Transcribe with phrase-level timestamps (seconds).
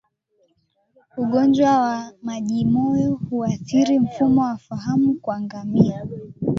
[1.17, 6.05] Ugonjwa wa majimoyo huathiri mfumo wa fahamu kwa ngamia